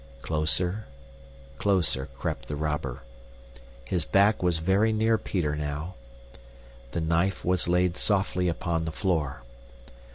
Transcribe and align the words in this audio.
Closer, 0.23 0.85
closer 1.59 2.07
crept 2.17 2.47
the 2.47 2.55
robber. 2.55 3.03
His 3.85 4.03
back 4.03 4.41
was 4.41 4.57
very 4.57 4.91
near 4.91 5.19
Peter 5.19 5.55
now. 5.55 5.93
The 6.89 7.01
knife 7.01 7.45
was 7.45 7.67
laid 7.67 7.95
softly 7.95 8.47
upon 8.47 8.85
the 8.85 8.91
floor. 8.91 9.43